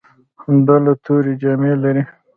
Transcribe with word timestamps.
ډله 0.65 0.93
تورې 1.03 1.33
جامې 1.41 1.71
لرلې. 1.81 2.03